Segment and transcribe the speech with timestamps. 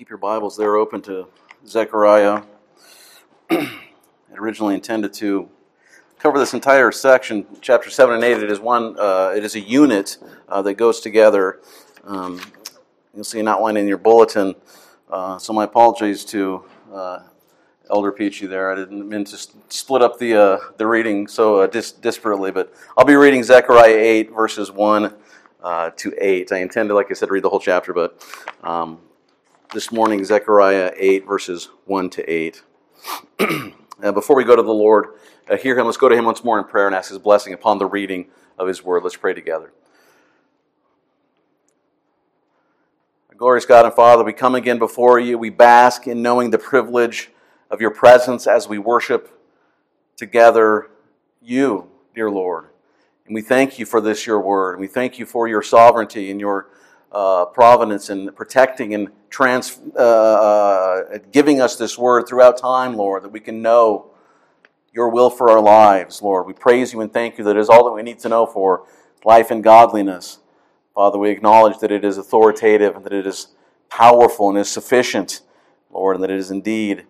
[0.00, 1.28] Keep your Bibles there open to
[1.66, 2.40] Zechariah.
[3.50, 3.68] I
[4.34, 5.50] originally intended to
[6.18, 8.42] cover this entire section, chapter seven and eight.
[8.42, 8.98] It is one.
[8.98, 10.16] Uh, it is a unit
[10.48, 11.60] uh, that goes together.
[12.04, 12.40] Um,
[13.14, 14.54] you'll see an outline in your bulletin.
[15.10, 17.18] Uh, so my apologies to uh,
[17.90, 18.72] Elder Peachy there.
[18.72, 19.36] I didn't mean to
[19.68, 23.98] split up the uh, the reading so uh, dis- disparately, but I'll be reading Zechariah
[23.98, 25.12] eight verses one.
[25.62, 26.52] to 8.
[26.52, 28.18] I intended, like I said, read the whole chapter, but
[28.62, 28.98] um,
[29.72, 32.62] this morning, Zechariah 8, verses 1 to 8.
[34.02, 35.14] uh, before we go to the Lord,
[35.48, 37.52] uh, hear him, let's go to him once more in prayer and ask his blessing
[37.52, 38.26] upon the reading
[38.58, 39.04] of his word.
[39.04, 39.72] Let's pray together.
[43.36, 45.38] Glorious God and Father, we come again before you.
[45.38, 47.30] We bask in knowing the privilege
[47.70, 49.40] of your presence as we worship
[50.16, 50.90] together
[51.40, 52.66] you, dear Lord.
[53.24, 54.80] And we thank you for this, your word.
[54.80, 56.68] We thank you for your sovereignty and your
[57.12, 63.24] uh, providence and protecting and trans, uh, uh, giving us this word throughout time, Lord,
[63.24, 64.10] that we can know
[64.92, 66.46] your will for our lives, Lord.
[66.46, 68.86] We praise you and thank you that is all that we need to know for
[69.24, 70.38] life and godliness.
[70.94, 73.48] Father, we acknowledge that it is authoritative and that it is
[73.88, 75.42] powerful and is sufficient,
[75.90, 77.06] Lord, and that it is indeed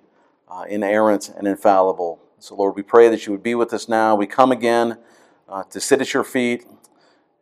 [0.48, 2.20] uh, inerrant and infallible.
[2.38, 4.14] So, Lord, we pray that you would be with us now.
[4.14, 4.98] We come again
[5.48, 6.66] uh, to sit at your feet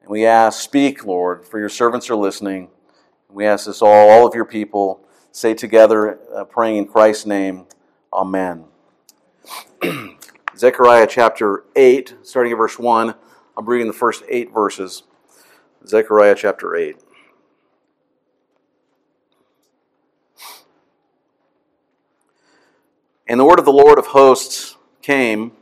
[0.09, 2.71] and we ask, speak, Lord, for your servants are listening.
[3.29, 7.67] We ask this all, all of your people, say together, uh, praying in Christ's name,
[8.11, 8.65] Amen.
[10.57, 13.15] Zechariah chapter 8, starting at verse 1.
[13.55, 15.03] I'm reading the first eight verses.
[15.87, 16.97] Zechariah chapter 8.
[23.27, 25.53] And the word of the Lord of hosts came,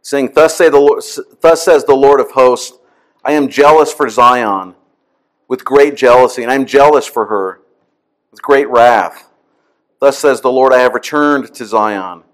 [0.00, 1.04] saying, Thus, say the Lord,
[1.40, 2.80] thus says the Lord of hosts,
[3.24, 4.74] I am jealous for Zion
[5.46, 7.60] with great jealousy, and I am jealous for her
[8.32, 9.28] with great wrath.
[10.00, 12.24] Thus says the Lord, I have returned to Zion,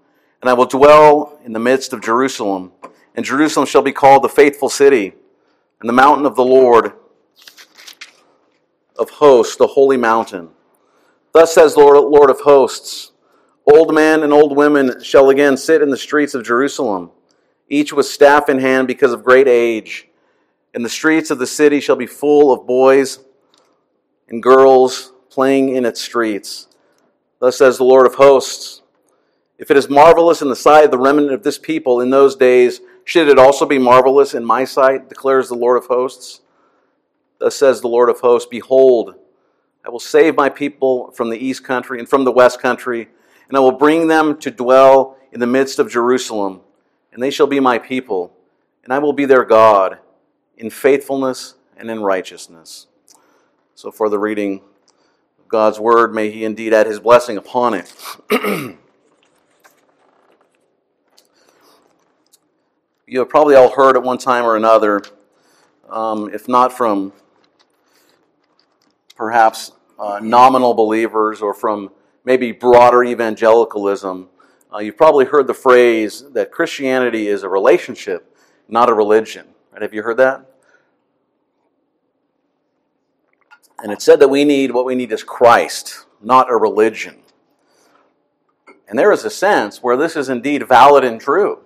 [0.41, 2.71] and I will dwell in the midst of Jerusalem.
[3.13, 5.13] And Jerusalem shall be called the faithful city,
[5.79, 6.93] and the mountain of the Lord
[8.97, 10.49] of hosts, the holy mountain.
[11.31, 13.11] Thus says the Lord, Lord of hosts,
[13.71, 17.11] Old men and old women shall again sit in the streets of Jerusalem,
[17.67, 20.08] each with staff in hand because of great age
[20.73, 23.19] and the streets of the city shall be full of boys
[24.27, 26.67] and girls playing in its streets.
[27.39, 28.81] Thus says the Lord of hosts
[29.57, 32.35] If it is marvelous in the sight of the remnant of this people in those
[32.35, 36.41] days, should it also be marvelous in my sight, declares the Lord of hosts?
[37.39, 39.15] Thus says the Lord of hosts Behold,
[39.85, 43.07] I will save my people from the east country and from the west country,
[43.47, 46.61] and I will bring them to dwell in the midst of Jerusalem,
[47.11, 48.33] and they shall be my people,
[48.83, 49.99] and I will be their God
[50.59, 52.85] in faithfulness and in righteousness.
[53.73, 54.61] So, for the reading
[55.39, 57.91] of God's word, may He indeed add His blessing upon it.
[63.07, 65.01] you have probably all heard at one time or another,
[65.89, 67.13] um, if not from
[69.15, 71.89] perhaps uh, nominal believers or from
[72.25, 74.27] maybe broader evangelicalism,
[74.73, 78.37] uh, you've probably heard the phrase that Christianity is a relationship,
[78.67, 79.47] not a religion.
[79.71, 79.81] Right?
[79.81, 80.48] Have you heard that?
[83.81, 87.17] And it said that we need what we need is Christ, not a religion.
[88.87, 91.59] And there is a sense where this is indeed valid and true.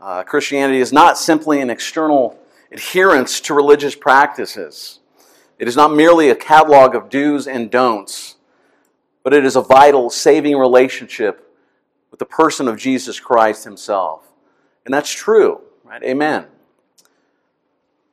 [0.00, 2.38] Uh, Christianity is not simply an external
[2.70, 5.00] adherence to religious practices.
[5.58, 8.36] It is not merely a catalog of do's and don'ts,
[9.24, 11.52] but it is a vital, saving relationship
[12.10, 14.28] with the person of Jesus Christ himself.
[14.84, 16.02] And that's true, right?
[16.02, 16.46] Amen.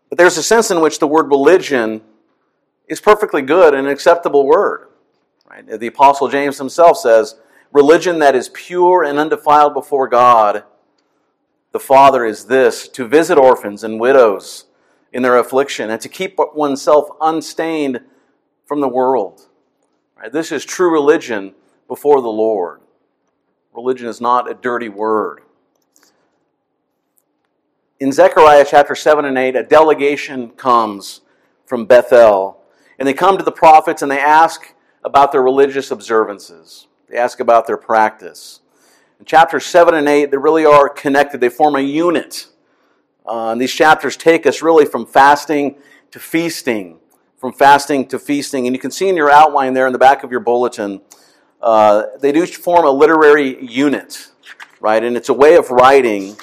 [0.09, 2.01] But there's a sense in which the word religion
[2.87, 4.87] is perfectly good and an acceptable word.
[5.49, 5.67] Right?
[5.67, 7.35] The Apostle James himself says,
[7.71, 10.63] Religion that is pure and undefiled before God,
[11.71, 14.65] the Father, is this to visit orphans and widows
[15.11, 18.01] in their affliction and to keep oneself unstained
[18.65, 19.47] from the world.
[20.17, 20.31] Right?
[20.31, 21.53] This is true religion
[21.87, 22.81] before the Lord.
[23.73, 25.41] Religion is not a dirty word.
[27.99, 31.21] In Zechariah chapter 7 and 8, a delegation comes
[31.65, 32.54] from Bethel
[32.97, 36.87] and they come to the prophets and they ask about their religious observances.
[37.09, 38.61] They ask about their practice.
[39.19, 42.47] In chapters 7 and 8, they really are connected, they form a unit.
[43.25, 45.75] Uh, and these chapters take us really from fasting
[46.11, 46.99] to feasting,
[47.37, 48.67] from fasting to feasting.
[48.67, 51.01] And you can see in your outline there in the back of your bulletin,
[51.61, 54.29] uh, they do form a literary unit,
[54.79, 55.03] right?
[55.03, 56.37] And it's a way of writing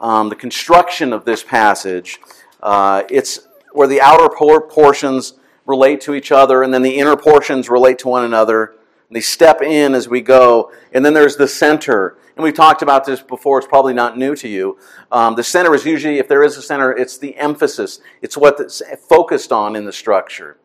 [0.00, 2.18] um, the construction of this passage.
[2.62, 5.34] Uh, it's where the outer portions
[5.66, 8.74] relate to each other, and then the inner portions relate to one another.
[9.08, 10.72] And they step in as we go.
[10.92, 12.18] And then there's the center.
[12.36, 14.78] And we've talked about this before, it's probably not new to you.
[15.12, 18.82] Um, the center is usually, if there is a center, it's the emphasis, it's what's
[19.08, 20.58] focused on in the structure.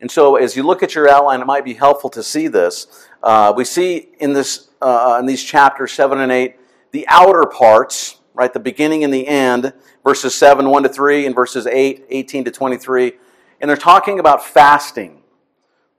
[0.00, 3.08] And so, as you look at your outline, it might be helpful to see this.
[3.22, 6.56] Uh, we see in this uh, in these chapters seven and eight
[6.92, 9.72] the outer parts, right, the beginning and the end,
[10.04, 13.14] verses seven one to three, and verses 8, 18 to twenty three,
[13.60, 15.22] and they're talking about fasting,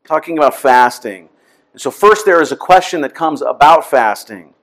[0.06, 1.30] talking about fasting.
[1.74, 4.54] And so, first there is a question that comes about fasting,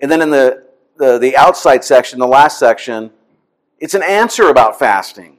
[0.00, 0.66] and then in the
[0.96, 3.10] the, the outside section, the last section,
[3.78, 5.38] it's an answer about fasting.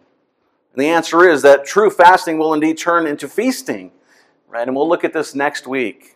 [0.73, 3.91] And the answer is that true fasting will indeed turn into feasting,
[4.47, 4.67] right?
[4.67, 6.15] And we'll look at this next week.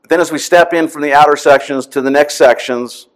[0.00, 3.08] But then as we step in from the outer sections to the next sections,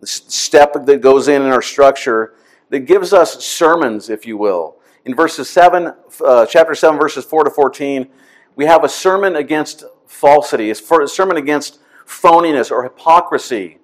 [0.00, 2.34] the step that goes in in our structure,
[2.70, 4.76] that gives us sermons, if you will.
[5.06, 5.94] In verses 7,
[6.24, 8.08] uh, chapter 7, verses 4 to 14,
[8.56, 13.78] we have a sermon against falsity, a sermon against phoniness or hypocrisy.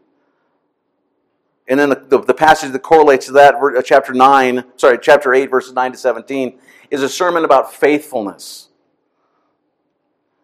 [1.69, 5.33] And then the, the, the, passage that correlates to that, uh, chapter 9, sorry, chapter
[5.33, 6.59] 8, verses 9 to 17,
[6.91, 8.71] is a sermon about faithfulness.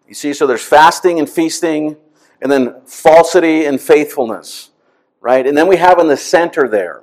[0.07, 1.97] You see, so there's fasting and feasting,
[2.41, 4.71] and then falsity and faithfulness,
[5.21, 5.45] right?
[5.45, 7.03] And then we have in the center there,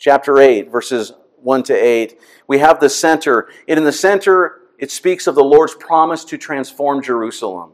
[0.00, 1.12] chapter 8, verses
[1.42, 3.48] 1 to 8, we have the center.
[3.66, 7.72] And in the center, it speaks of the Lord's promise to transform Jerusalem.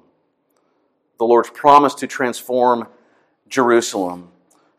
[1.19, 2.88] The Lord's promise to transform
[3.49, 4.31] Jerusalem.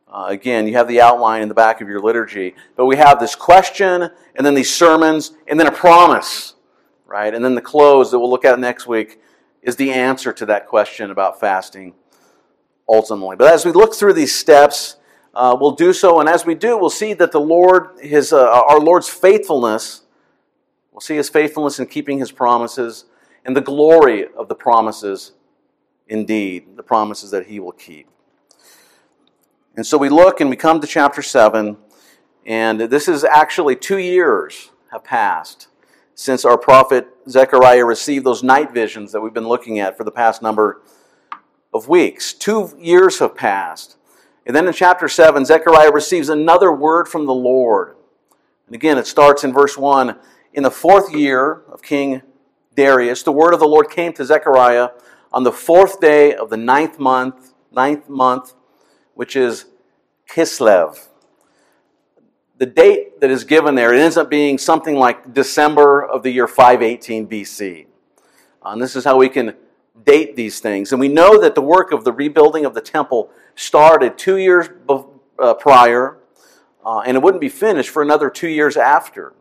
[0.07, 3.19] Uh, again, you have the outline in the back of your liturgy, but we have
[3.19, 6.55] this question, and then these sermons, and then a promise,
[7.05, 7.33] right?
[7.33, 9.19] And then the close that we'll look at next week
[9.61, 11.93] is the answer to that question about fasting
[12.87, 13.35] ultimately.
[13.35, 14.97] But as we look through these steps,
[15.35, 18.49] uh, we'll do so, and as we do, we'll see that the Lord, his, uh,
[18.49, 20.03] our Lord's faithfulness,
[20.91, 23.05] we'll see his faithfulness in keeping his promises,
[23.43, 25.33] and the glory of the promises
[26.07, 28.07] indeed, the promises that he will keep.
[29.75, 31.75] And so we look and we come to chapter 7,
[32.45, 35.67] and this is actually two years have passed
[36.13, 40.11] since our prophet Zechariah received those night visions that we've been looking at for the
[40.11, 40.81] past number
[41.73, 42.31] of weeks.
[42.31, 43.97] Two years have passed.
[44.45, 47.95] And then in chapter 7, Zechariah receives another word from the Lord.
[48.67, 50.17] And again, it starts in verse 1.
[50.53, 52.21] In the fourth year of King
[52.75, 54.89] Darius, the word of the Lord came to Zechariah
[55.33, 58.53] on the fourth day of the ninth month, ninth month
[59.15, 59.65] which is
[60.29, 61.07] Kislev.
[62.57, 66.31] The date that is given there, it ends up being something like December of the
[66.31, 67.87] year 518 BC.
[68.63, 69.55] Uh, and this is how we can
[70.03, 70.91] date these things.
[70.91, 74.69] And we know that the work of the rebuilding of the temple started two years
[75.39, 76.17] uh, prior,
[76.85, 79.33] uh, and it wouldn't be finished for another two years after.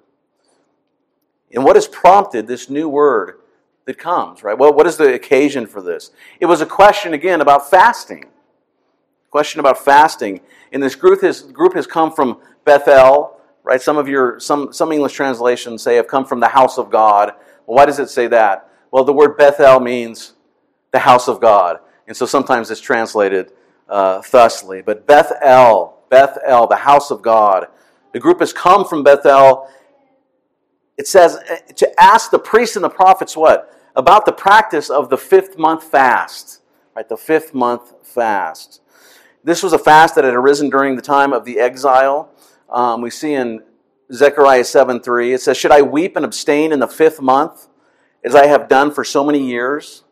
[1.53, 3.41] And what has prompted this new word
[3.85, 4.57] that comes, right?
[4.57, 6.11] Well, what is the occasion for this?
[6.41, 8.27] It was a question, again, about fasting
[9.35, 10.41] question about fasting.
[10.71, 13.83] And this group has, group has come from Bethel, right?
[13.83, 17.33] Some of your some some English translations say have come from the house of God.
[17.67, 18.71] Well, why does it say that?
[18.93, 20.34] Well, the word Bethel means
[20.95, 23.51] the house of God, and so sometimes it's translated
[23.89, 24.81] uh, thusly.
[24.81, 27.67] But Bethel, Bethel, the house of God.
[28.13, 29.69] The group has come from Bethel.
[30.97, 35.11] It says uh, to ask the priests and the prophets what about the practice of
[35.11, 36.61] the fifth month fast,
[36.95, 37.09] right?
[37.09, 38.81] The fifth month fast.
[39.43, 42.31] This was a fast that had arisen during the time of the exile.
[42.71, 43.65] Um, we see in
[44.13, 47.67] Zechariah 7 3, it says, Should I weep and abstain in the fifth month,
[48.23, 50.04] as I have done for so many years?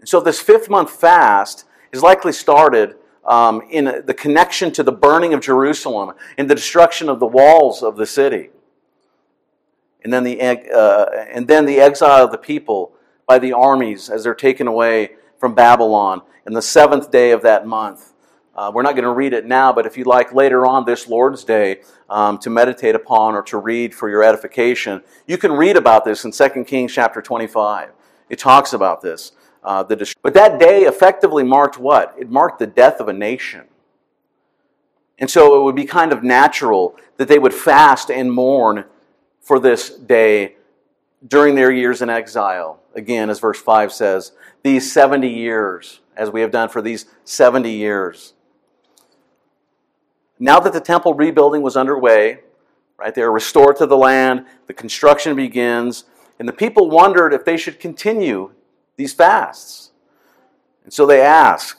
[0.00, 4.92] And so, this fifth month fast is likely started um, in the connection to the
[4.92, 8.50] burning of Jerusalem and the destruction of the walls of the city.
[10.04, 12.92] And then the, uh, and then the exile of the people
[13.26, 17.66] by the armies as they're taken away from Babylon in the seventh day of that
[17.66, 18.12] month.
[18.54, 21.08] Uh, we're not going to read it now, but if you'd like later on this
[21.08, 25.76] Lord's Day um, to meditate upon or to read for your edification, you can read
[25.76, 27.90] about this in 2 Kings chapter 25.
[28.30, 29.32] It talks about this.
[29.66, 32.14] Uh, the, but that day effectively marked what?
[32.16, 33.64] It marked the death of a nation.
[35.18, 38.84] And so it would be kind of natural that they would fast and mourn
[39.40, 40.54] for this day
[41.26, 42.78] during their years in exile.
[42.94, 44.32] Again, as verse 5 says,
[44.62, 48.34] these 70 years, as we have done for these 70 years.
[50.38, 52.40] Now that the temple rebuilding was underway,
[52.98, 56.04] right, they were restored to the land, the construction begins,
[56.38, 58.52] and the people wondered if they should continue
[58.96, 59.90] these fasts.
[60.84, 61.78] And so they ask,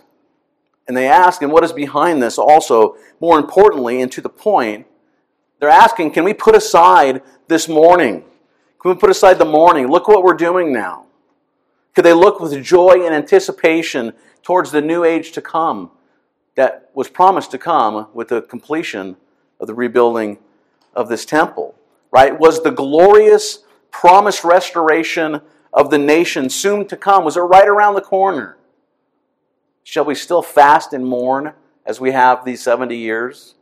[0.88, 4.86] and they ask, and what is behind this also, more importantly, and to the point,
[5.60, 8.24] they're asking, can we put aside this mourning?
[8.80, 9.88] Can we put aside the mourning?
[9.88, 11.06] Look what we're doing now.
[11.96, 15.90] Could they look with joy and anticipation towards the new age to come
[16.56, 19.18] that was promised to come with the completion
[19.60, 20.38] of the rebuilding
[20.94, 21.76] of this temple?
[22.12, 22.40] Right?
[22.40, 23.60] Was the glorious
[23.90, 25.42] promised restoration
[25.77, 27.24] of the nation soon to come?
[27.24, 28.57] Was it right around the corner?
[29.84, 31.53] Shall we still fast and mourn
[31.86, 33.53] as we have these 70 years?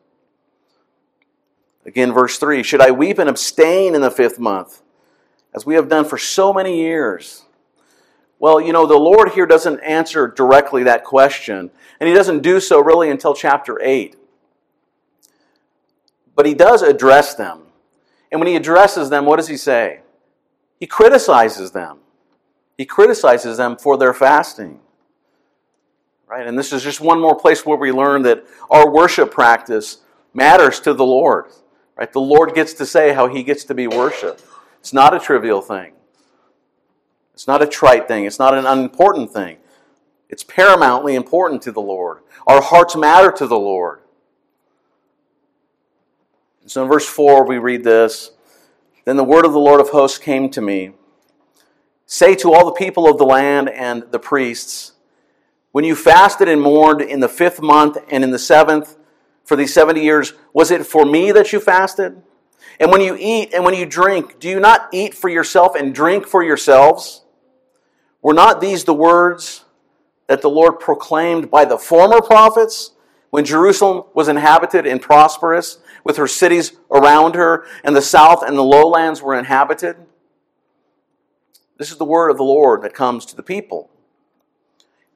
[1.85, 4.81] Again, verse 3 Should I weep and abstain in the fifth month,
[5.53, 7.43] as we have done for so many years?
[8.39, 11.69] Well, you know, the Lord here doesn't answer directly that question,
[11.99, 14.15] and He doesn't do so really until chapter 8.
[16.33, 17.63] But He does address them.
[18.31, 19.99] And when He addresses them, what does He say?
[20.79, 21.99] He criticizes them.
[22.77, 24.79] He criticizes them for their fasting.
[26.27, 26.45] Right?
[26.45, 29.99] And this is just one more place where we learn that our worship practice
[30.33, 31.45] matters to the Lord.
[31.95, 32.11] Right?
[32.11, 34.43] The Lord gets to say how he gets to be worshiped.
[34.79, 35.93] It's not a trivial thing.
[37.33, 38.25] It's not a trite thing.
[38.25, 39.57] It's not an unimportant thing.
[40.29, 42.19] It's paramountly important to the Lord.
[42.47, 43.99] Our hearts matter to the Lord.
[46.65, 48.31] So in verse 4, we read this
[49.05, 50.93] Then the word of the Lord of hosts came to me
[52.05, 54.93] Say to all the people of the land and the priests,
[55.71, 58.95] when you fasted and mourned in the fifth month and in the seventh
[59.43, 62.21] for these 70 years, was it for me that you fasted?
[62.79, 65.93] And when you eat and when you drink, do you not eat for yourself and
[65.93, 67.23] drink for yourselves?
[68.21, 69.65] Were not these the words
[70.27, 72.91] that the Lord proclaimed by the former prophets
[73.29, 78.57] when Jerusalem was inhabited and prosperous, with her cities around her, and the south and
[78.57, 79.97] the lowlands were inhabited?
[81.77, 83.89] This is the word of the Lord that comes to the people.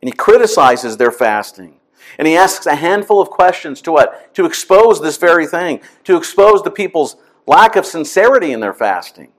[0.02, 1.80] And he criticizes their fasting.
[2.18, 4.34] And he asks a handful of questions to what?
[4.36, 9.32] To expose this very thing, to expose the people's lack of sincerity in their fasting,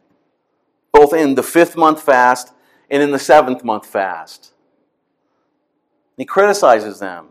[0.93, 2.53] both in the fifth month fast
[2.91, 4.53] and in the seventh month fast.
[6.17, 7.29] He criticizes them.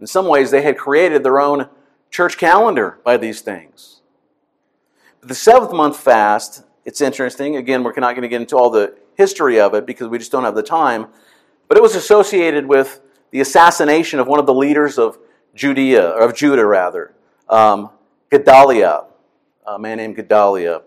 [0.00, 1.68] In some ways, they had created their own
[2.10, 4.00] church calendar by these things.
[5.20, 7.56] But the seventh month fast it's interesting.
[7.56, 10.32] Again, we're not going to get into all the history of it because we just
[10.32, 11.08] don't have the time.
[11.68, 15.18] But it was associated with the assassination of one of the leaders of
[15.54, 17.12] Judea, or of Judah rather,
[17.50, 17.90] um,
[18.30, 19.04] Gedaliah,
[19.66, 20.80] a man named Gedaliah,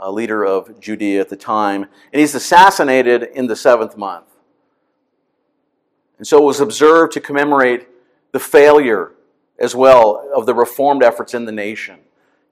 [0.00, 4.26] a leader of Judea at the time, and he's assassinated in the seventh month.
[6.18, 7.86] And so it was observed to commemorate
[8.32, 9.12] the failure
[9.56, 12.00] as well of the reformed efforts in the nation.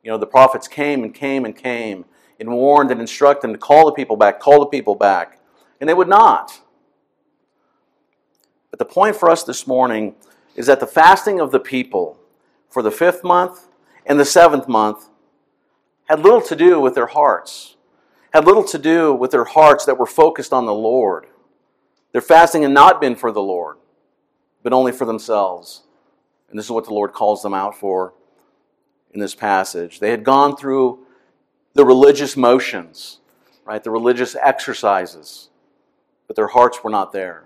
[0.04, 2.04] You know, the prophets came and came and came
[2.38, 5.38] and warned and instructed them to call the people back, call the people back.
[5.80, 6.60] And they would not.
[8.70, 10.14] But the point for us this morning
[10.54, 12.18] is that the fasting of the people
[12.68, 13.68] for the fifth month
[14.04, 15.08] and the seventh month
[16.08, 17.76] had little to do with their hearts,
[18.32, 21.26] had little to do with their hearts that were focused on the Lord.
[22.12, 23.76] Their fasting had not been for the Lord,
[24.62, 25.82] but only for themselves.
[26.48, 28.14] And this is what the Lord calls them out for
[29.12, 30.00] in this passage.
[30.00, 31.05] They had gone through
[31.76, 33.20] the religious motions,
[33.66, 33.84] right?
[33.84, 35.50] The religious exercises.
[36.26, 37.44] But their hearts were not there.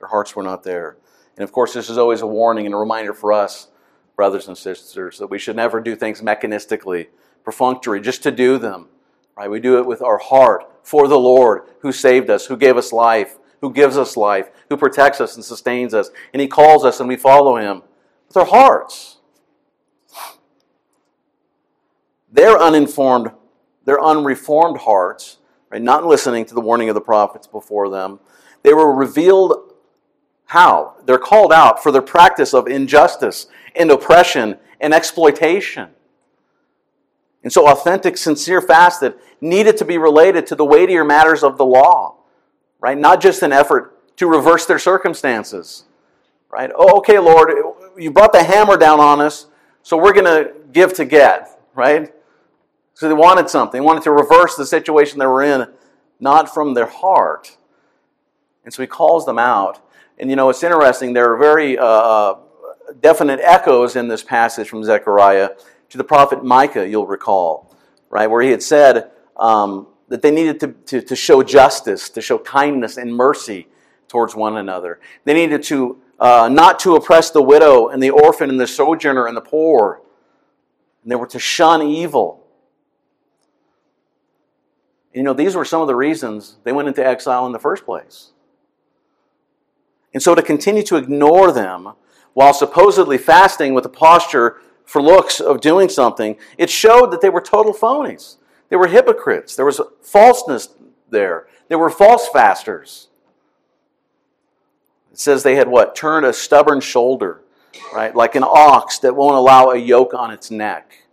[0.00, 0.96] Their hearts were not there.
[1.36, 3.68] And of course, this is always a warning and a reminder for us,
[4.16, 7.06] brothers and sisters, that we should never do things mechanistically,
[7.44, 8.88] perfunctory, just to do them.
[9.36, 9.48] Right?
[9.48, 12.92] We do it with our heart for the Lord who saved us, who gave us
[12.92, 16.10] life, who gives us life, who protects us and sustains us.
[16.32, 17.82] And He calls us and we follow Him
[18.26, 19.18] with our hearts.
[22.30, 23.30] Their uninformed
[23.88, 25.38] their unreformed hearts,
[25.70, 28.20] right, not listening to the warning of the prophets before them,
[28.62, 29.72] they were revealed
[30.44, 30.96] how?
[31.04, 35.88] They're called out for their practice of injustice and oppression and exploitation.
[37.42, 41.64] And so, authentic, sincere fasting needed to be related to the weightier matters of the
[41.64, 42.16] law,
[42.80, 42.98] right?
[42.98, 45.84] Not just an effort to reverse their circumstances,
[46.50, 46.70] right?
[46.74, 47.52] Oh, okay, Lord,
[47.96, 49.46] you brought the hammer down on us,
[49.82, 52.12] so we're going to give to get, right?
[52.98, 53.80] So they wanted something.
[53.80, 55.68] They wanted to reverse the situation they were in,
[56.18, 57.56] not from their heart.
[58.64, 59.80] And so he calls them out.
[60.18, 61.12] And you know, it's interesting.
[61.12, 62.38] There are very uh, uh,
[63.00, 65.50] definite echoes in this passage from Zechariah
[65.90, 67.72] to the prophet Micah, you'll recall,
[68.10, 68.26] right?
[68.26, 72.36] Where he had said um, that they needed to, to, to, show justice, to show
[72.36, 73.68] kindness and mercy
[74.08, 74.98] towards one another.
[75.22, 79.28] They needed to uh, not to oppress the widow and the orphan and the sojourner
[79.28, 80.02] and the poor.
[81.04, 82.44] And they were to shun evil.
[85.18, 87.84] You know, these were some of the reasons they went into exile in the first
[87.84, 88.30] place.
[90.14, 91.94] And so to continue to ignore them
[92.34, 97.30] while supposedly fasting with a posture for looks of doing something, it showed that they
[97.30, 98.36] were total phonies.
[98.68, 99.56] They were hypocrites.
[99.56, 100.68] There was falseness
[101.10, 101.48] there.
[101.66, 103.08] There were false fasters.
[105.10, 105.96] It says they had what?
[105.96, 107.40] Turned a stubborn shoulder,
[107.92, 108.14] right?
[108.14, 111.08] Like an ox that won't allow a yoke on its neck.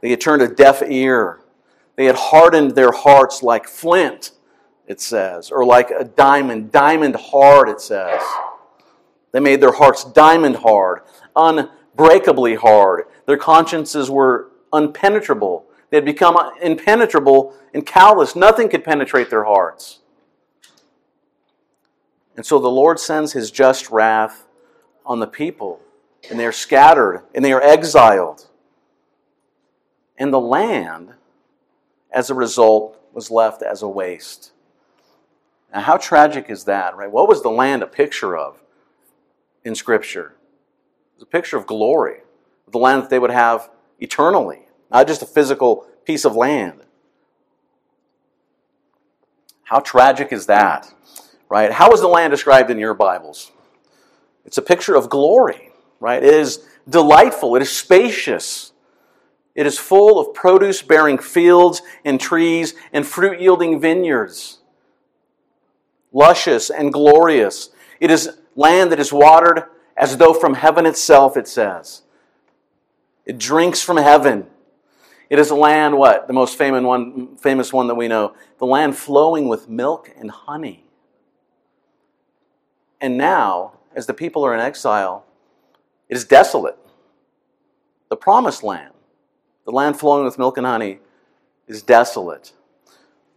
[0.00, 1.38] They had turned a deaf ear.
[1.96, 4.32] They had hardened their hearts like flint,
[4.86, 8.20] it says, or like a diamond, diamond hard, it says.
[9.32, 11.02] They made their hearts diamond hard,
[11.34, 13.04] unbreakably hard.
[13.26, 15.64] Their consciences were unpenetrable.
[15.90, 18.36] They had become impenetrable and callous.
[18.36, 20.00] Nothing could penetrate their hearts.
[22.36, 24.44] And so the Lord sends his just wrath
[25.06, 25.80] on the people,
[26.28, 28.48] and they are scattered, and they are exiled.
[30.18, 31.14] And the land,
[32.14, 34.52] as a result, was left as a waste.
[35.72, 37.10] Now, how tragic is that, right?
[37.10, 38.62] What was the land a picture of
[39.64, 40.34] in Scripture?
[41.12, 42.20] It was a picture of glory,
[42.70, 43.68] the land that they would have
[44.00, 46.80] eternally not just a physical piece of land.
[49.64, 50.88] How tragic is that?
[51.48, 51.72] Right?
[51.72, 53.50] How is the land described in your Bibles?
[54.44, 56.22] It's a picture of glory, right?
[56.22, 58.72] It is delightful, it is spacious.
[59.54, 64.58] It is full of produce bearing fields and trees and fruit yielding vineyards.
[66.12, 67.70] Luscious and glorious.
[68.00, 69.64] It is land that is watered
[69.96, 72.02] as though from heaven itself, it says.
[73.24, 74.46] It drinks from heaven.
[75.30, 76.26] It is a land, what?
[76.26, 78.34] The most famous one, famous one that we know.
[78.58, 80.84] The land flowing with milk and honey.
[83.00, 85.24] And now, as the people are in exile,
[86.08, 86.78] it is desolate.
[88.10, 88.93] The promised land,
[89.64, 90.98] the land flowing with milk and honey,
[91.66, 92.52] is desolate.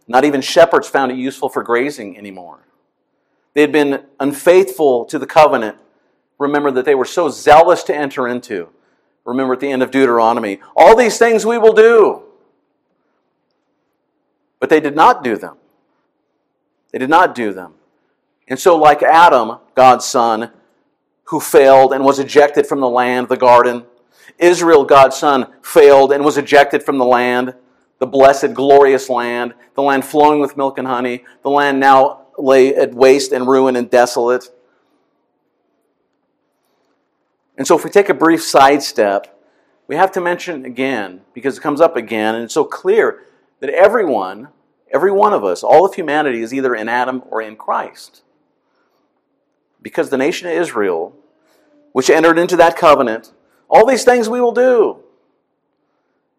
[0.06, 2.60] Not even shepherds found it useful for grazing anymore.
[3.54, 5.78] They had been unfaithful to the covenant.
[6.38, 8.68] Remember that they were so zealous to enter into
[9.28, 12.22] Remember at the end of Deuteronomy, all these things we will do.
[14.58, 15.58] But they did not do them.
[16.92, 17.74] They did not do them.
[18.48, 20.50] And so, like Adam, God's son,
[21.24, 23.84] who failed and was ejected from the land, the garden,
[24.38, 27.54] Israel, God's son, failed and was ejected from the land,
[27.98, 32.74] the blessed, glorious land, the land flowing with milk and honey, the land now lay
[32.74, 34.50] at waste and ruin and desolate.
[37.56, 39.34] And so, if we take a brief sidestep,
[39.88, 43.24] we have to mention again, because it comes up again, and it's so clear
[43.60, 44.48] that everyone,
[44.92, 48.22] every one of us, all of humanity is either in Adam or in Christ.
[49.82, 51.16] Because the nation of Israel,
[51.92, 53.32] which entered into that covenant,
[53.68, 55.00] all these things we will do.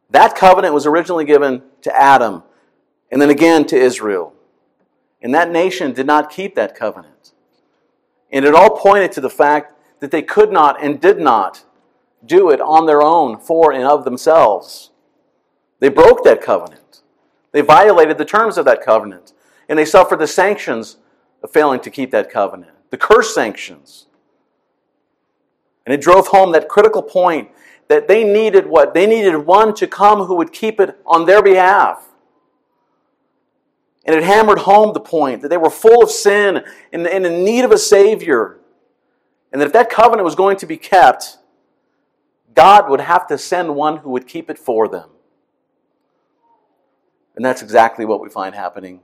[0.09, 2.43] That covenant was originally given to Adam
[3.11, 4.33] and then again to Israel.
[5.21, 7.33] And that nation did not keep that covenant.
[8.31, 11.65] And it all pointed to the fact that they could not and did not
[12.25, 14.91] do it on their own for and of themselves.
[15.79, 17.01] They broke that covenant.
[17.51, 19.33] They violated the terms of that covenant.
[19.67, 20.97] And they suffered the sanctions
[21.43, 24.07] of failing to keep that covenant, the curse sanctions.
[25.89, 27.49] And it drove home that critical point
[27.87, 28.93] that they needed what?
[28.93, 32.07] They needed one to come who would keep it on their behalf.
[34.05, 37.65] And it hammered home the point that they were full of sin and in need
[37.65, 38.59] of a Savior.
[39.51, 41.39] And that if that covenant was going to be kept,
[42.53, 45.09] God would have to send one who would keep it for them.
[47.35, 49.01] And that's exactly what we find happening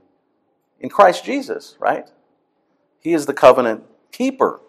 [0.78, 2.08] in Christ Jesus, right?
[3.00, 4.60] He is the covenant keeper.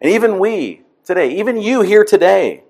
[0.00, 2.64] And even we today, even you here today,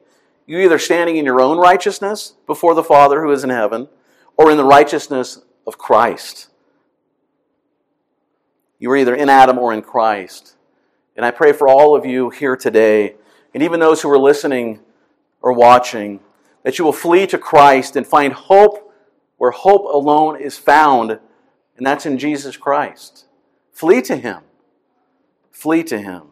[0.46, 3.88] you either standing in your own righteousness before the Father who is in heaven
[4.36, 6.48] or in the righteousness of Christ.
[8.78, 10.54] You are either in Adam or in Christ.
[11.16, 13.16] And I pray for all of you here today,
[13.54, 14.80] and even those who are listening
[15.40, 16.20] or watching,
[16.62, 18.92] that you will flee to Christ and find hope
[19.38, 23.24] where hope alone is found, and that's in Jesus Christ.
[23.72, 24.42] Flee to Him.
[25.50, 26.22] Flee to Him.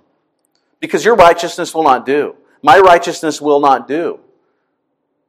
[0.84, 2.36] Because your righteousness will not do.
[2.62, 4.20] My righteousness will not do.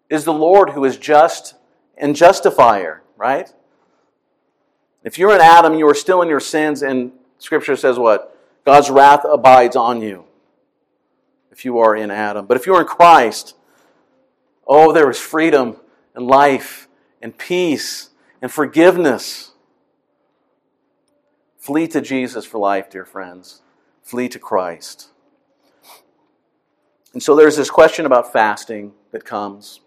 [0.09, 1.55] Is the Lord who is just
[1.97, 3.53] and justifier, right?
[5.05, 8.37] If you're in Adam, you are still in your sins, and Scripture says what?
[8.65, 10.25] God's wrath abides on you
[11.53, 12.45] if you are in Adam.
[12.47, 13.55] But if you're in Christ,
[14.67, 15.77] oh, there is freedom
[16.15, 16.89] and life
[17.21, 18.09] and peace
[18.41, 19.53] and forgiveness.
[21.57, 23.61] Flee to Jesus for life, dear friends.
[24.03, 25.11] Flee to Christ.
[27.15, 29.79] And so there's this question about fasting that comes.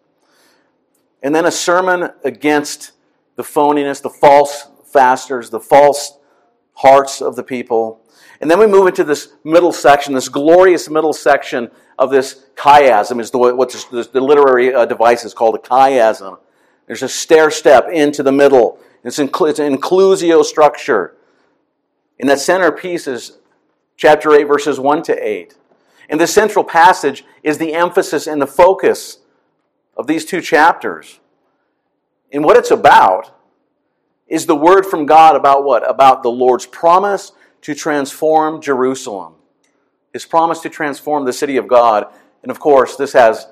[1.23, 2.93] And then a sermon against
[3.37, 6.17] the phoniness, the false fasters, the false
[6.73, 8.01] hearts of the people.
[8.41, 13.21] And then we move into this middle section, this glorious middle section of this chiasm,
[13.21, 16.39] is the, what the literary uh, device is called a chiasm.
[16.87, 18.79] There's a stair step into the middle.
[19.05, 21.15] It's, it's an inclusio structure.
[22.19, 23.37] And that centerpiece is
[23.99, 25.59] chapter 8, verses 1 to 8.
[26.09, 29.19] And the central passage is the emphasis and the focus
[29.97, 31.21] of these two chapters.
[32.33, 33.35] And what it's about
[34.27, 35.89] is the word from God about what?
[35.89, 39.35] About the Lord's promise to transform Jerusalem.
[40.13, 42.07] His promise to transform the city of God.
[42.43, 43.47] And of course, this has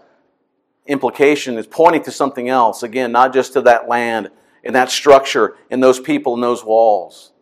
[0.86, 2.82] implication, it's pointing to something else.
[2.82, 4.30] Again, not just to that land
[4.62, 7.32] and that structure and those people and those walls,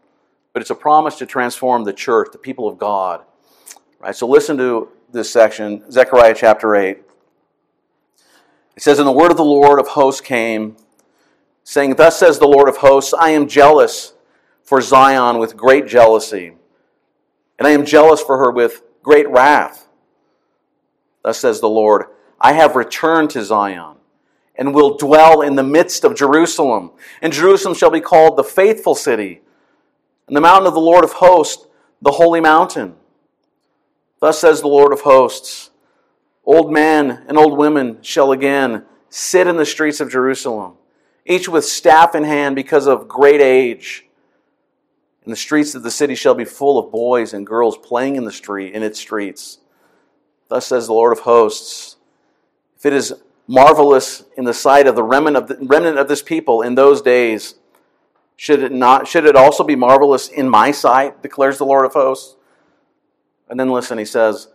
[0.53, 3.23] but it's a promise to transform the church, the people of God.
[3.99, 4.15] Right?
[4.15, 6.99] So listen to this section, Zechariah chapter 8.
[8.77, 10.77] It says, And the word of the Lord of hosts came,
[11.63, 14.15] saying, Thus says the Lord of hosts, I am jealous
[14.65, 16.57] for Zion with great jealousy,
[17.59, 19.87] and I am jealous for her with great wrath.
[21.23, 22.07] Thus says the Lord,
[22.41, 23.97] I have returned to Zion
[24.57, 26.91] and will dwell in the midst of Jerusalem.
[27.23, 29.41] And Jerusalem shall be called the faithful city,
[30.27, 31.67] and the mountain of the Lord of hosts,
[32.03, 32.97] the holy mountain.
[34.25, 35.69] Thus says the Lord of hosts
[36.47, 40.79] Old men and old women shall again sit in the streets of Jerusalem,
[41.27, 44.07] each with staff in hand because of great age.
[45.25, 48.25] And the streets of the city shall be full of boys and girls playing in
[48.25, 49.59] the street in its streets.
[50.49, 51.97] Thus says the Lord of hosts
[52.79, 53.13] if it is
[53.47, 57.03] marvelous in the sight of the remnant of, the, remnant of this people in those
[57.03, 57.57] days,
[58.37, 61.93] should it not should it also be marvelous in my sight, declares the Lord of
[61.93, 62.37] hosts?
[63.49, 64.49] And then listen, he says,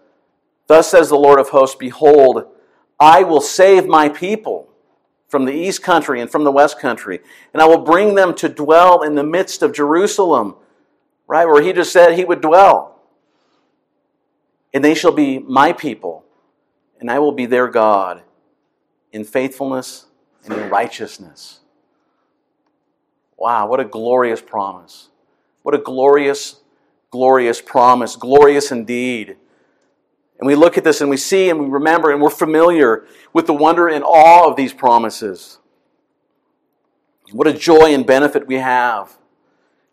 [0.67, 2.45] Thus says the Lord of hosts, Behold,
[2.99, 4.69] I will save my people
[5.27, 7.19] from the east country and from the west country,
[7.53, 10.55] and I will bring them to dwell in the midst of Jerusalem,
[11.27, 12.99] right where he just said he would dwell.
[14.73, 16.25] And they shall be my people,
[16.99, 18.23] and I will be their God
[19.11, 20.05] in faithfulness
[20.45, 21.59] and in righteousness.
[23.37, 25.09] Wow, what a glorious promise.
[25.61, 26.58] What a glorious,
[27.11, 28.15] glorious promise.
[28.15, 29.37] Glorious indeed.
[30.39, 33.45] And we look at this and we see and we remember and we're familiar with
[33.45, 35.59] the wonder and awe of these promises.
[37.31, 39.17] What a joy and benefit we have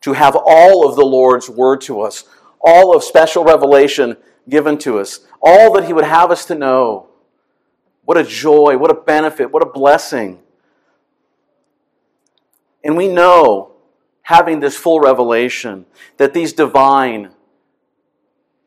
[0.02, 2.24] to have all of the Lord's word to us,
[2.61, 4.16] all of special revelation
[4.48, 7.09] given to us, all that He would have us to know.
[8.05, 10.38] What a joy, what a benefit, what a blessing.
[12.85, 13.72] And we know,
[14.27, 15.87] having this full revelation,
[16.17, 17.31] that these divine,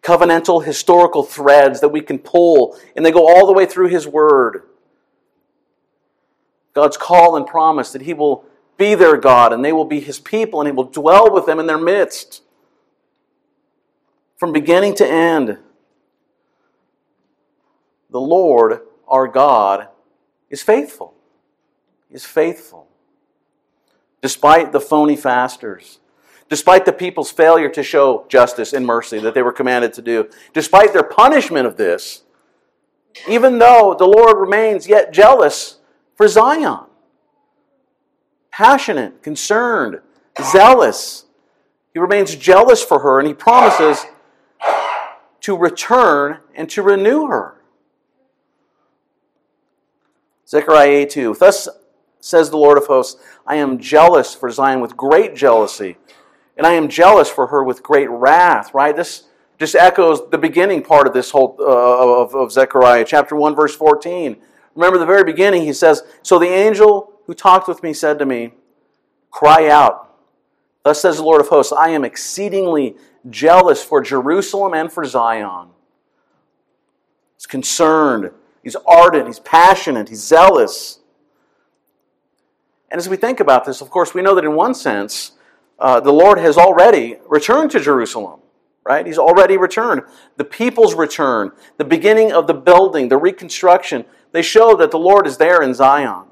[0.01, 4.07] covenantal, historical threads that we can pull, and they go all the way through His
[4.07, 4.63] Word.
[6.73, 8.45] God's call and promise that He will
[8.77, 11.59] be their God and they will be His people and He will dwell with them
[11.59, 12.41] in their midst.
[14.37, 15.57] From beginning to end,
[18.09, 19.89] the Lord our God
[20.49, 21.15] is faithful.
[22.09, 22.88] Is faithful.
[24.21, 25.99] Despite the phony fasters,
[26.49, 30.29] despite the people's failure to show justice and mercy that they were commanded to do,
[30.53, 32.23] despite their punishment of this,
[33.27, 35.77] even though the Lord remains yet jealous
[36.15, 36.85] for Zion,
[38.51, 40.01] passionate, concerned,
[40.51, 41.25] zealous,
[41.93, 44.05] he remains jealous for her and he promises
[45.41, 47.55] to return and to renew her.
[50.47, 51.35] Zechariah 8 2.
[51.39, 51.67] Thus
[52.19, 55.97] says the Lord of hosts, I am jealous for Zion with great jealousy,
[56.57, 58.73] and I am jealous for her with great wrath.
[58.73, 58.95] Right?
[58.95, 59.23] This
[59.57, 63.75] just echoes the beginning part of this whole uh, of, of Zechariah, chapter 1, verse
[63.75, 64.37] 14.
[64.75, 68.25] Remember the very beginning, he says, So the angel who talked with me said to
[68.25, 68.53] me,
[69.31, 70.15] Cry out.
[70.83, 72.95] Thus says the Lord of hosts, I am exceedingly
[73.29, 75.69] jealous for Jerusalem and for Zion.
[77.35, 78.31] He's concerned
[78.63, 80.98] He's ardent, he's passionate, he's zealous.
[82.91, 85.33] And as we think about this, of course, we know that in one sense,
[85.77, 88.39] uh, the Lord has already returned to Jerusalem,
[88.83, 89.05] right?
[89.05, 90.01] He's already returned.
[90.37, 95.27] The people's return, the beginning of the building, the reconstruction, they show that the Lord
[95.27, 96.25] is there in Zion.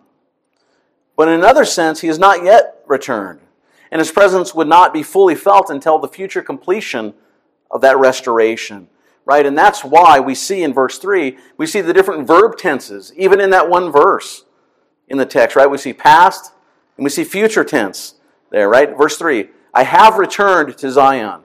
[1.16, 3.42] But in another sense, he has not yet returned.
[3.92, 7.14] And his presence would not be fully felt until the future completion
[7.72, 8.90] of that restoration
[9.28, 9.46] right?
[9.46, 13.42] And that's why we see in verse 3, we see the different verb tenses, even
[13.42, 14.46] in that one verse
[15.08, 15.70] in the text, right?
[15.70, 16.52] We see past
[16.98, 18.16] and we see future tense
[18.50, 18.98] there, right?
[18.98, 21.42] Verse 3 I have returned to Zion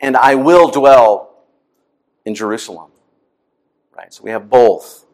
[0.00, 1.44] and I will dwell
[2.24, 2.90] in Jerusalem,
[3.96, 4.12] right?
[4.12, 5.06] So we have both.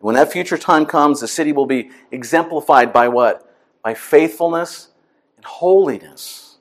[0.00, 3.46] When that future time comes, the city will be exemplified by what?
[3.82, 4.88] By faithfulness
[5.36, 6.58] and holiness.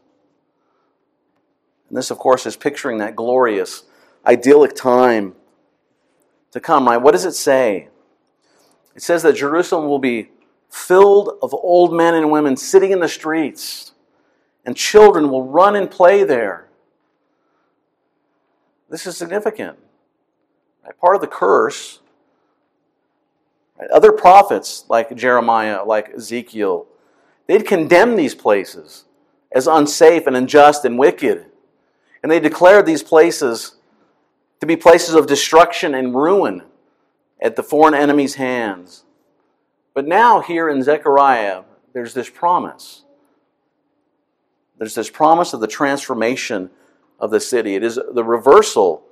[1.87, 3.83] And this, of course, is picturing that glorious
[4.25, 5.35] idyllic time
[6.51, 6.97] to come, right?
[6.97, 7.88] What does it say?
[8.95, 10.29] It says that Jerusalem will be
[10.69, 13.93] filled of old men and women sitting in the streets,
[14.65, 16.67] and children will run and play there.
[18.89, 19.77] This is significant.
[20.99, 21.99] Part of the curse.
[23.93, 26.87] Other prophets, like Jeremiah, like Ezekiel,
[27.47, 29.05] they'd condemn these places
[29.51, 31.45] as unsafe and unjust and wicked.
[32.21, 33.75] And they declared these places
[34.59, 36.63] to be places of destruction and ruin
[37.41, 39.05] at the foreign enemy's hands.
[39.93, 43.03] But now, here in Zechariah, there's this promise.
[44.77, 46.69] There's this promise of the transformation
[47.19, 47.75] of the city.
[47.75, 49.03] It is the reversal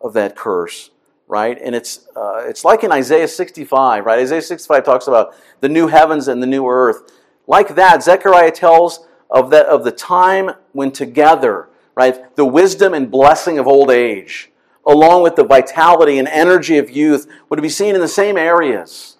[0.00, 0.90] of that curse,
[1.28, 1.56] right?
[1.62, 4.18] And it's, uh, it's like in Isaiah 65, right?
[4.18, 7.12] Isaiah 65 talks about the new heavens and the new earth.
[7.46, 13.10] Like that, Zechariah tells of, that, of the time when together, right, the wisdom and
[13.10, 14.50] blessing of old age,
[14.86, 19.16] along with the vitality and energy of youth, would be seen in the same areas.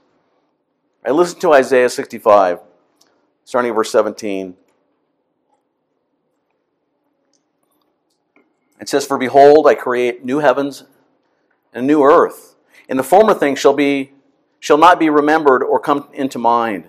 [1.07, 2.61] I listen to Isaiah 65,
[3.44, 4.57] starting at verse 17.
[8.81, 10.85] It says, For behold, I create new heavens
[11.72, 12.57] and a new earth,
[12.88, 14.12] and the former things shall be
[14.61, 16.88] shall not be remembered or come into mind,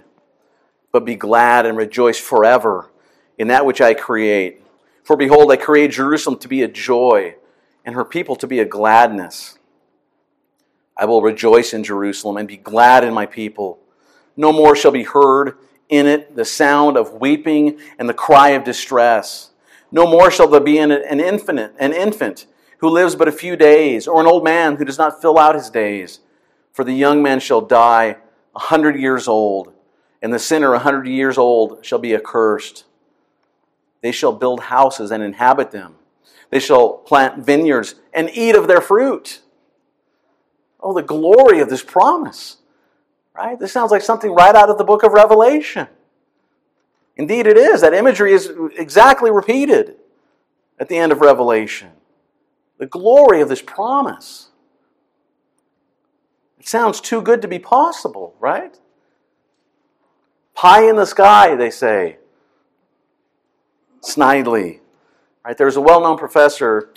[0.93, 2.89] but be glad and rejoice forever
[3.37, 4.61] in that which I create.
[5.03, 7.35] For behold, I create Jerusalem to be a joy,
[7.85, 9.57] and her people to be a gladness.
[10.97, 13.79] I will rejoice in Jerusalem and be glad in my people.
[14.35, 18.63] No more shall be heard in it the sound of weeping and the cry of
[18.63, 19.51] distress.
[19.91, 22.47] No more shall there be an, an infant, an infant
[22.79, 25.55] who lives but a few days, or an old man who does not fill out
[25.55, 26.19] his days.
[26.73, 28.17] For the young man shall die
[28.53, 29.73] a hundred years old,
[30.21, 32.83] and the sinner a hundred years old shall be accursed.
[34.01, 35.95] They shall build houses and inhabit them.
[36.55, 39.41] They shall plant vineyards and eat of their fruit.
[40.79, 42.59] Oh, the glory of this promise.
[43.33, 43.59] Right?
[43.59, 45.89] This sounds like something right out of the book of Revelation.
[47.17, 47.81] Indeed, it is.
[47.81, 49.97] That imagery is exactly repeated
[50.79, 51.89] at the end of Revelation.
[52.77, 54.47] The glory of this promise.
[56.57, 58.79] It sounds too good to be possible, right?
[60.53, 62.19] Pie in the sky, they say.
[63.99, 64.79] Snidely.
[65.45, 65.59] Right?
[65.59, 66.89] was a well known professor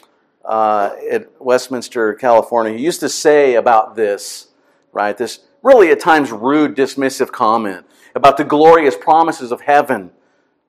[0.42, 4.48] uh, at Westminster, California, who used to say about this,
[4.90, 7.84] right, this really at times rude, dismissive comment
[8.14, 10.12] about the glorious promises of heaven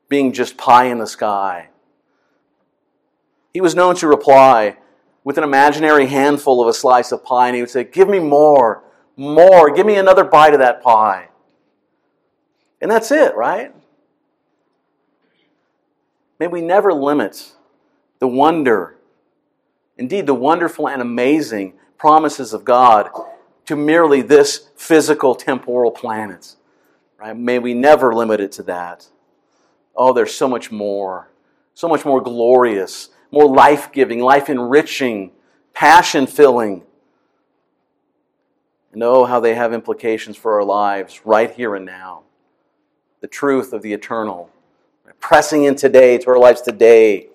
[0.09, 1.69] being just pie in the sky.
[3.53, 4.77] He was known to reply
[5.23, 8.19] with an imaginary handful of a slice of pie, and he would say, Give me
[8.19, 8.83] more,
[9.15, 11.29] more, give me another bite of that pie.
[12.81, 13.73] And that's it, right?
[16.39, 17.53] May we never limit
[18.19, 18.97] the wonder,
[19.97, 23.09] indeed, the wonderful and amazing promises of God
[23.65, 26.55] to merely this physical temporal planet.
[27.17, 27.35] Right?
[27.35, 29.07] May we never limit it to that.
[29.95, 31.29] Oh, there's so much more,
[31.73, 35.31] so much more glorious, more life giving, life enriching,
[35.73, 36.83] passion filling.
[38.93, 42.23] And oh, how they have implications for our lives right here and now.
[43.21, 44.49] The truth of the eternal
[45.19, 47.27] pressing in today to our lives today.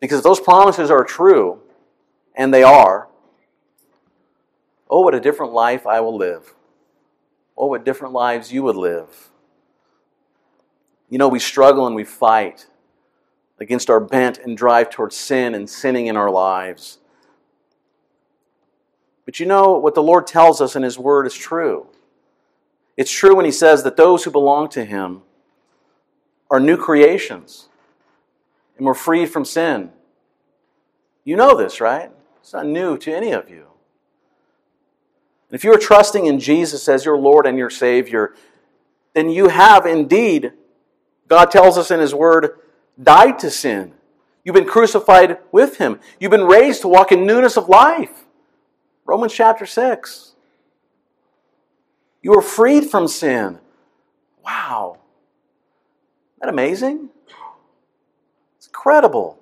[0.00, 1.60] Because those promises are true,
[2.34, 3.08] and they are.
[4.88, 6.54] Oh, what a different life I will live.
[7.56, 9.30] Oh, what different lives you would live.
[11.08, 12.66] You know, we struggle and we fight
[13.58, 16.98] against our bent and drive towards sin and sinning in our lives.
[19.24, 21.88] But you know, what the Lord tells us in His Word is true.
[22.96, 25.22] It's true when he says that those who belong to him
[26.50, 27.68] are new creations
[28.76, 29.90] and we're freed from sin.
[31.24, 32.10] You know this, right?
[32.40, 33.66] It's not new to any of you.
[35.50, 38.34] If you are trusting in Jesus as your Lord and your Savior,
[39.14, 40.52] then you have indeed,
[41.28, 42.58] God tells us in His Word,
[43.00, 43.94] died to sin.
[44.44, 46.00] You've been crucified with Him.
[46.20, 48.24] You've been raised to walk in newness of life.
[49.04, 50.34] Romans chapter 6.
[52.22, 53.60] You are freed from sin.
[54.44, 54.98] Wow.
[56.32, 57.10] Isn't that amazing?
[58.86, 59.36] Incredible.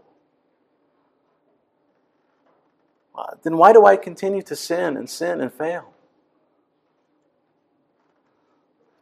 [3.15, 5.93] Uh, then why do I continue to sin and sin and fail?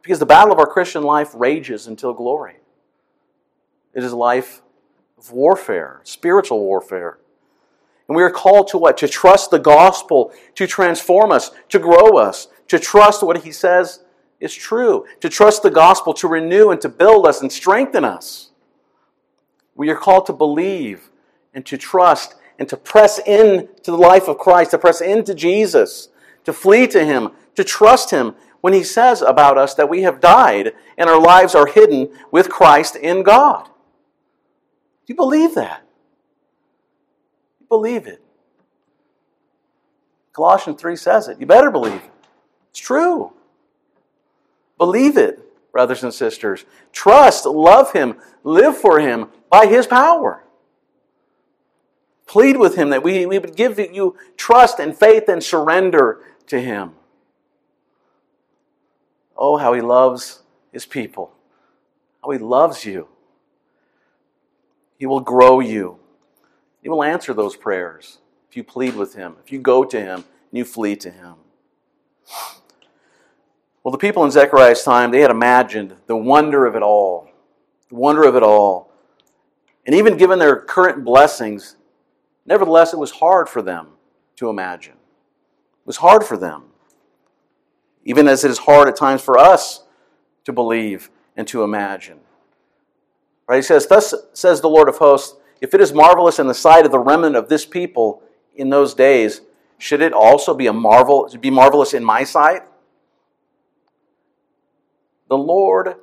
[0.01, 2.57] Because the battle of our Christian life rages until glory.
[3.93, 4.61] It is a life
[5.17, 7.19] of warfare, spiritual warfare.
[8.09, 8.97] And we are called to what?
[8.97, 14.03] To trust the gospel, to transform us, to grow us, to trust what he says
[14.41, 18.49] is true, to trust the gospel, to renew and to build us and strengthen us.
[19.75, 21.09] We are called to believe
[21.53, 26.09] and to trust and to press into the life of Christ, to press into Jesus,
[26.43, 30.19] to flee to him, to trust Him when He says about us that we have
[30.19, 33.65] died and our lives are hidden with Christ in God.
[33.65, 33.71] Do
[35.13, 35.83] you believe that?
[37.69, 38.21] Believe it.
[40.31, 41.39] Colossians 3 says it.
[41.39, 42.11] You better believe it.
[42.71, 43.33] It's true.
[44.77, 46.65] Believe it, brothers and sisters.
[46.91, 50.43] Trust, love Him, live for Him by His power.
[52.25, 56.59] Plead with Him that we, we would give you trust and faith and surrender to
[56.59, 56.93] Him.
[59.37, 61.35] Oh, how He loves His people.
[62.23, 63.09] How He loves you.
[64.97, 65.99] He will grow you.
[66.81, 68.17] He will answer those prayers
[68.49, 70.15] if you plead with Him, if you go to Him
[70.49, 71.35] and you flee to Him.
[73.83, 77.29] Well, the people in Zechariah's time, they had imagined the wonder of it all.
[77.89, 78.92] The wonder of it all.
[79.85, 81.75] And even given their current blessings,
[82.45, 83.87] nevertheless, it was hard for them
[84.37, 84.93] to imagine.
[84.93, 86.63] It was hard for them.
[88.05, 89.83] Even as it is hard at times for us
[90.45, 92.19] to believe and to imagine.
[93.47, 93.57] Right?
[93.57, 96.85] He says, Thus says the Lord of hosts, if it is marvelous in the sight
[96.85, 98.21] of the remnant of this people
[98.55, 99.41] in those days,
[99.77, 102.63] should it also be a marvel be marvelous in my sight?
[105.29, 105.95] The Lord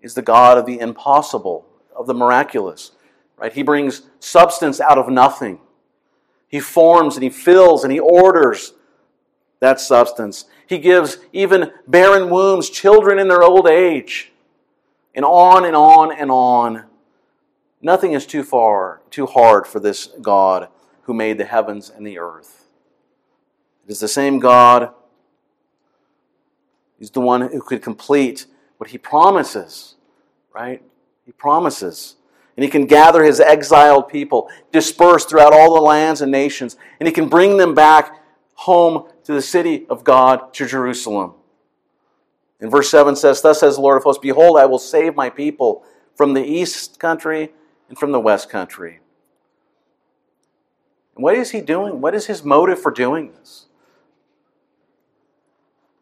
[0.00, 1.66] is the God of the impossible,
[1.98, 2.92] of the miraculous.
[3.36, 3.52] Right?
[3.52, 5.58] He brings substance out of nothing.
[6.48, 8.72] He forms and he fills and he orders
[9.60, 10.46] that substance.
[10.66, 14.32] He gives even barren wombs children in their old age.
[15.14, 16.84] And on and on and on.
[17.82, 20.68] Nothing is too far, too hard for this God
[21.02, 22.66] who made the heavens and the earth.
[23.84, 24.92] It is the same God
[26.98, 29.94] He's the one who could complete what he promises,
[30.52, 30.82] right?
[31.28, 32.16] He promises.
[32.56, 37.06] And he can gather his exiled people dispersed throughout all the lands and nations, and
[37.06, 38.18] he can bring them back
[38.54, 41.34] home to the city of God, to Jerusalem.
[42.60, 45.28] In verse 7 says, Thus says the Lord of hosts, Behold, I will save my
[45.28, 47.52] people from the east country
[47.90, 49.00] and from the west country.
[51.14, 52.00] And what is he doing?
[52.00, 53.66] What is his motive for doing this?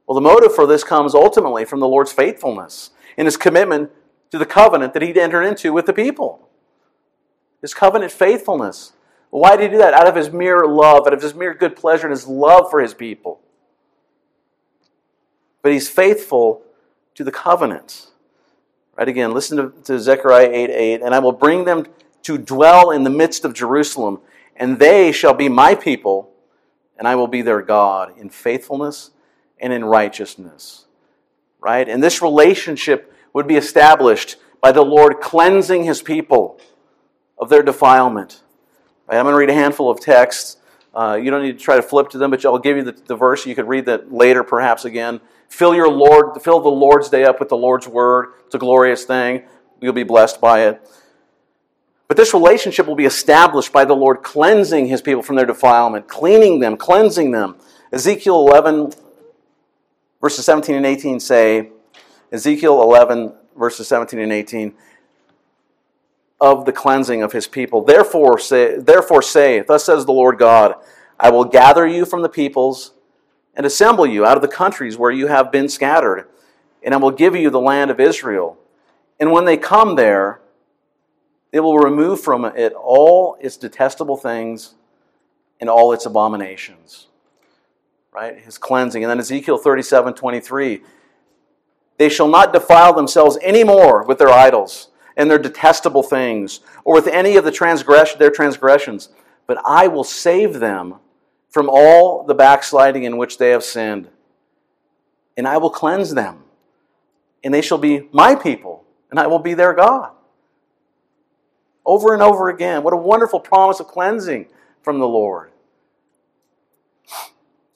[0.06, 3.90] Well, the motive for this comes ultimately from the Lord's faithfulness and his commitment
[4.30, 6.48] to the covenant that he'd entered into with the people.
[7.60, 8.92] His covenant faithfulness.
[9.30, 9.94] Why did he do that?
[9.94, 12.80] Out of his mere love, out of his mere good pleasure and his love for
[12.80, 13.40] his people.
[15.62, 16.62] But he's faithful
[17.14, 18.10] to the covenant.
[18.96, 21.02] Right again, listen to, to Zechariah 8 8.
[21.02, 21.86] And I will bring them
[22.22, 24.20] to dwell in the midst of Jerusalem,
[24.56, 26.30] and they shall be my people,
[26.98, 29.10] and I will be their God in faithfulness
[29.58, 30.86] and in righteousness.
[31.60, 31.88] Right?
[31.88, 36.58] And this relationship would be established by the Lord cleansing his people
[37.36, 38.40] of their defilement.
[39.06, 39.18] Right?
[39.18, 40.56] I'm going to read a handful of texts.
[40.94, 42.92] Uh, you don't need to try to flip to them, but I'll give you the,
[42.92, 43.44] the verse.
[43.44, 45.20] You could read that later, perhaps again.
[45.50, 48.28] Fill your Lord, fill the Lord's day up with the Lord's word.
[48.46, 49.42] It's a glorious thing.
[49.82, 50.90] You'll be blessed by it.
[52.08, 56.08] But this relationship will be established by the Lord cleansing his people from their defilement,
[56.08, 57.56] cleaning them, cleansing them.
[57.92, 58.94] Ezekiel 11,
[60.26, 61.70] Verses 17 and 18 say,
[62.36, 64.74] Ezekiel 11, verses 17 and 18,
[66.40, 67.82] of the cleansing of his people.
[67.82, 70.74] Therefore say, therefore say, thus says the Lord God,
[71.18, 72.92] I will gather you from the peoples
[73.54, 76.28] and assemble you out of the countries where you have been scattered,
[76.82, 78.58] and I will give you the land of Israel.
[79.18, 80.42] And when they come there,
[81.52, 84.74] they will remove from it all its detestable things
[85.58, 87.06] and all its abominations
[88.16, 88.38] right?
[88.38, 89.04] His cleansing.
[89.04, 90.82] And then Ezekiel 37 23.
[91.98, 96.94] They shall not defile themselves any more with their idols and their detestable things, or
[96.94, 99.08] with any of the transgression, their transgressions,
[99.46, 100.96] but I will save them
[101.48, 104.08] from all the backsliding in which they have sinned.
[105.36, 106.44] And I will cleanse them,
[107.42, 110.12] and they shall be my people, and I will be their God.
[111.86, 112.82] Over and over again.
[112.82, 114.48] What a wonderful promise of cleansing
[114.82, 115.52] from the Lord.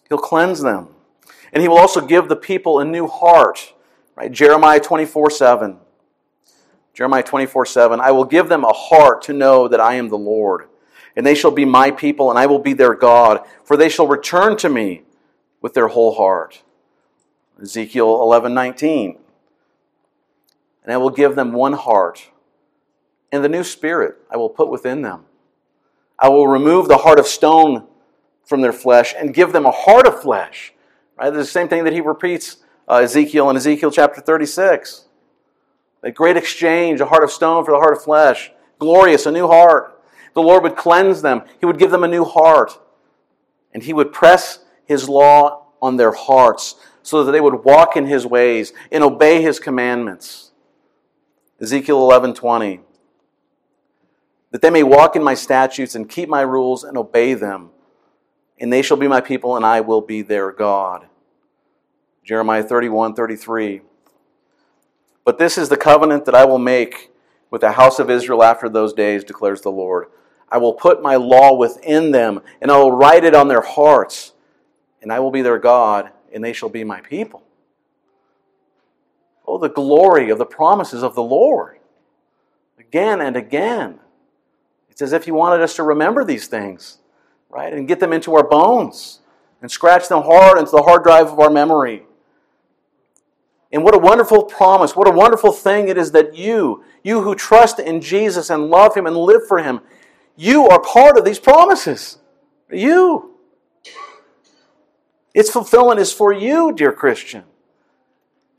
[0.08, 0.88] He'll cleanse them.
[1.52, 3.72] And he will also give the people a new heart.
[4.20, 4.30] Right?
[4.30, 5.78] Jeremiah 24 7.
[6.92, 8.00] Jeremiah 24 7.
[8.00, 10.68] I will give them a heart to know that I am the Lord.
[11.16, 13.40] And they shall be my people, and I will be their God.
[13.64, 15.04] For they shall return to me
[15.62, 16.62] with their whole heart.
[17.62, 19.18] Ezekiel 11 19.
[20.84, 22.30] And I will give them one heart,
[23.32, 25.24] and the new spirit I will put within them.
[26.18, 27.86] I will remove the heart of stone
[28.44, 30.74] from their flesh and give them a heart of flesh.
[31.18, 31.30] Right?
[31.30, 32.58] the same thing that he repeats
[32.90, 35.06] uh, Ezekiel in Ezekiel chapter 36.
[36.02, 38.50] A great exchange, a heart of stone for the heart of flesh.
[38.80, 40.02] Glorious, a new heart.
[40.34, 41.42] The Lord would cleanse them.
[41.60, 42.80] He would give them a new heart.
[43.72, 48.06] And he would press his law on their hearts so that they would walk in
[48.06, 50.50] his ways and obey his commandments.
[51.60, 52.80] Ezekiel 11:20
[54.50, 57.70] That they may walk in my statutes and keep my rules and obey them,
[58.58, 61.09] and they shall be my people and I will be their God.
[62.30, 63.80] Jeremiah 31:33
[65.24, 67.10] But this is the covenant that I will make
[67.50, 70.06] with the house of Israel after those days declares the Lord.
[70.48, 74.34] I will put my law within them and I will write it on their hearts
[75.02, 77.42] and I will be their God and they shall be my people.
[79.44, 81.80] Oh, the glory of the promises of the Lord.
[82.78, 83.98] Again and again.
[84.88, 86.98] It's as if He wanted us to remember these things,
[87.48, 87.72] right?
[87.72, 89.18] And get them into our bones
[89.60, 92.04] and scratch them hard into the hard drive of our memory.
[93.72, 97.34] And what a wonderful promise, what a wonderful thing it is that you, you who
[97.34, 99.80] trust in Jesus and love Him and live for Him,
[100.36, 102.18] you are part of these promises.
[102.70, 103.36] You.
[105.34, 107.44] Its fulfillment is for you, dear Christian.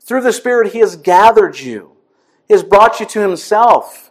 [0.00, 1.92] Through the Spirit, He has gathered you,
[2.48, 4.10] He has brought you to Himself,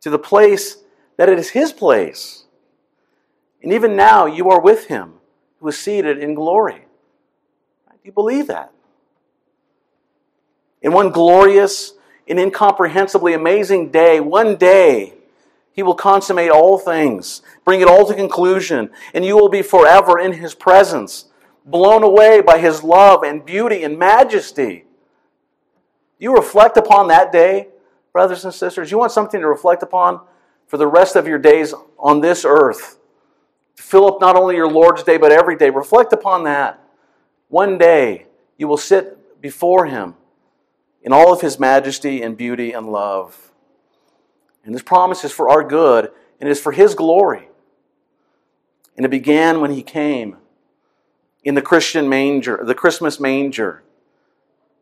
[0.00, 0.78] to the place
[1.16, 2.46] that it is His place.
[3.62, 5.14] And even now, you are with Him,
[5.60, 6.86] who is seated in glory.
[7.88, 8.72] Do you believe that?
[10.82, 11.94] In one glorious
[12.28, 15.14] and incomprehensibly amazing day, one day,
[15.72, 20.18] He will consummate all things, bring it all to conclusion, and you will be forever
[20.18, 21.26] in His presence
[21.64, 24.84] blown away by his love and beauty and majesty.
[26.18, 27.68] You reflect upon that day,
[28.12, 28.90] brothers and sisters.
[28.90, 30.20] You want something to reflect upon
[30.66, 32.98] for the rest of your days on this earth.
[33.76, 35.70] Fill up not only your Lord's day, but every day.
[35.70, 36.80] Reflect upon that.
[37.48, 38.26] One day
[38.56, 40.14] you will sit before him
[41.02, 43.52] in all of his majesty and beauty and love.
[44.64, 47.48] And this promise is for our good and is for his glory.
[48.96, 50.36] And it began when he came
[51.42, 53.82] in the Christian manger, the Christmas manger.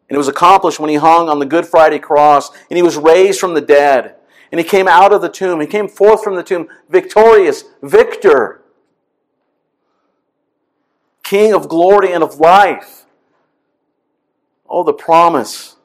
[0.09, 2.97] And it was accomplished when he hung on the Good Friday cross and he was
[2.97, 4.16] raised from the dead.
[4.53, 5.61] And he came out of the tomb.
[5.61, 8.62] He came forth from the tomb victorious, victor,
[11.23, 13.07] king of glory and of life.
[14.68, 15.77] Oh, the promise.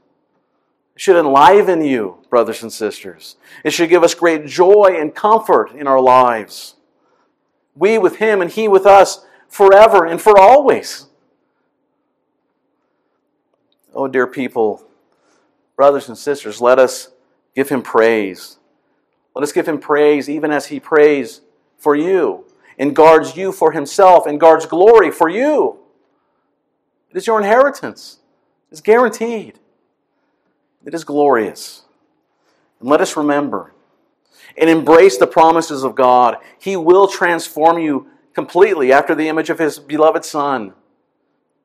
[0.96, 3.36] It should enliven you, brothers and sisters.
[3.64, 6.76] It should give us great joy and comfort in our lives.
[7.76, 11.08] We with him and he with us forever and for always.
[13.94, 14.88] Oh, dear people,
[15.76, 17.10] brothers and sisters, let us
[17.56, 18.58] give him praise.
[19.34, 21.42] Let us give him praise even as he prays
[21.78, 22.46] for you
[22.78, 25.78] and guards you for himself and guards glory for you.
[27.12, 28.20] It is your inheritance,
[28.72, 29.60] it's guaranteed.
[30.86, 31.84] It is glorious.
[32.80, 33.74] And let us remember
[34.58, 36.38] and embrace the promises of God.
[36.60, 40.74] He will transform you completely after the image of his beloved Son,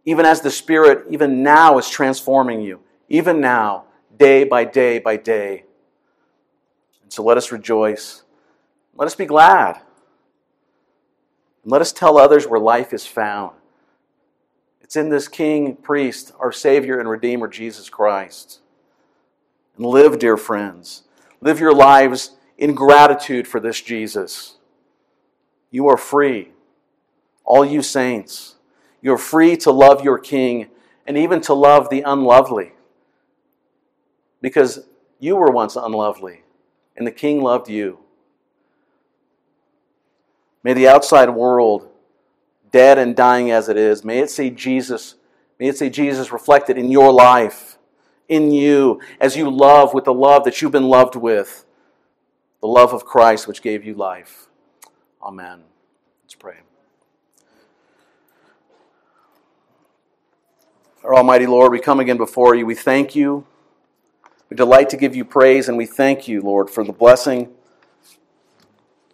[0.04, 3.84] even as the Spirit, even now, is transforming you, even now,
[4.18, 5.64] day by day by day.
[7.02, 8.22] And so let us rejoice.
[8.96, 9.76] Let us be glad.
[11.62, 13.52] And let us tell others where life is found.
[14.80, 18.60] It's in this King, priest, our Savior and Redeemer, Jesus Christ.
[19.80, 21.04] And live, dear friends.
[21.40, 24.58] Live your lives in gratitude for this Jesus.
[25.70, 26.50] You are free
[27.50, 28.56] all you saints,
[29.00, 30.68] you're free to love your King
[31.04, 32.74] and even to love the unlovely.
[34.40, 34.86] Because
[35.18, 36.42] you were once unlovely,
[36.96, 37.98] and the King loved you.
[40.62, 41.88] May the outside world,
[42.70, 45.16] dead and dying as it is, may it see Jesus,
[45.58, 47.78] may it see Jesus reflected in your life,
[48.30, 51.66] in you, as you love with the love that you've been loved with,
[52.60, 54.46] the love of Christ which gave you life.
[55.20, 55.64] Amen.
[56.22, 56.58] Let's pray.
[61.02, 62.64] Our Almighty Lord, we come again before you.
[62.64, 63.46] We thank you.
[64.48, 67.48] We delight to give you praise, and we thank you, Lord, for the blessing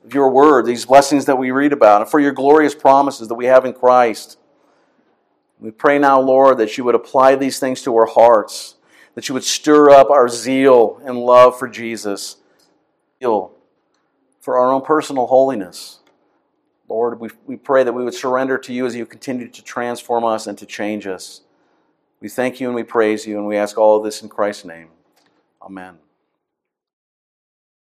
[0.04, 3.34] of your word, these blessings that we read about, and for your glorious promises that
[3.34, 4.38] we have in Christ.
[5.58, 8.75] We pray now, Lord, that you would apply these things to our hearts,
[9.16, 12.36] that you would stir up our zeal and love for Jesus,
[13.18, 13.52] zeal
[14.40, 16.00] for our own personal holiness.
[16.88, 20.24] Lord, we, we pray that we would surrender to you as you continue to transform
[20.24, 21.40] us and to change us.
[22.20, 24.66] We thank you and we praise you, and we ask all of this in Christ's
[24.66, 24.88] name.
[25.60, 26.05] Amen.